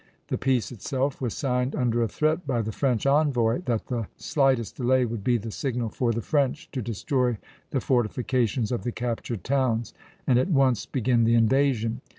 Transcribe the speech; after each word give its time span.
The 0.29 0.37
peace 0.39 0.71
itself 0.71 1.21
was 1.21 1.35
signed 1.35 1.75
under 1.75 2.01
a 2.01 2.07
threat 2.07 2.47
by 2.47 2.63
the 2.63 2.71
French 2.71 3.05
envoy 3.05 3.61
that 3.65 3.85
the 3.85 4.07
slightest 4.17 4.75
delay 4.77 5.05
would 5.05 5.23
be 5.23 5.37
the 5.37 5.51
signal 5.51 5.89
for 5.89 6.11
the 6.11 6.23
French 6.23 6.71
to 6.71 6.81
destroy 6.81 7.37
the 7.69 7.81
fortifications 7.81 8.71
of 8.71 8.81
the 8.81 8.91
captured 8.91 9.43
towns 9.43 9.93
and 10.25 10.39
at 10.39 10.49
once 10.49 10.87
begin 10.87 11.23
the 11.23 11.35
invasion. 11.35 12.01